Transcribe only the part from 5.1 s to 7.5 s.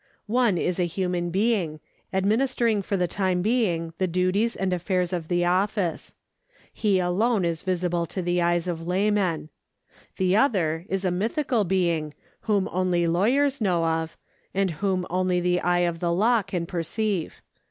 of the office. He alone